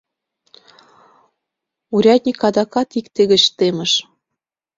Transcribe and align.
Урядник 1.95 2.39
адакат 2.47 2.89
икте 2.99 3.21
гыч 3.31 3.43
темыш. 3.57 3.93